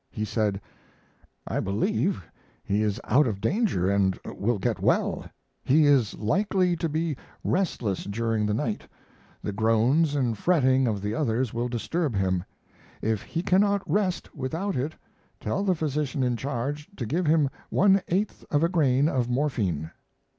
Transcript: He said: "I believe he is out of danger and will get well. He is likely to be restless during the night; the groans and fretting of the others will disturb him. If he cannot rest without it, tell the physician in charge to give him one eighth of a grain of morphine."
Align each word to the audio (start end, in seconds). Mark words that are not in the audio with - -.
He 0.09 0.25
said: 0.25 0.59
"I 1.45 1.59
believe 1.59 2.25
he 2.63 2.81
is 2.81 2.99
out 3.03 3.27
of 3.27 3.39
danger 3.39 3.87
and 3.87 4.17
will 4.25 4.57
get 4.57 4.79
well. 4.79 5.29
He 5.63 5.85
is 5.85 6.15
likely 6.15 6.75
to 6.77 6.89
be 6.89 7.15
restless 7.43 8.05
during 8.05 8.47
the 8.47 8.53
night; 8.55 8.87
the 9.43 9.51
groans 9.53 10.15
and 10.15 10.35
fretting 10.35 10.87
of 10.87 11.03
the 11.03 11.13
others 11.13 11.53
will 11.53 11.69
disturb 11.69 12.15
him. 12.15 12.43
If 13.03 13.21
he 13.21 13.43
cannot 13.43 13.87
rest 13.87 14.33
without 14.35 14.75
it, 14.75 14.93
tell 15.39 15.63
the 15.63 15.75
physician 15.75 16.23
in 16.23 16.35
charge 16.35 16.89
to 16.95 17.05
give 17.05 17.27
him 17.27 17.51
one 17.69 18.01
eighth 18.07 18.43
of 18.49 18.63
a 18.63 18.69
grain 18.69 19.07
of 19.07 19.29
morphine." 19.29 19.91